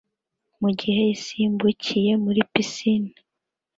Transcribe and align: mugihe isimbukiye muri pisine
mugihe 0.61 1.01
isimbukiye 1.15 2.11
muri 2.23 2.41
pisine 2.51 3.11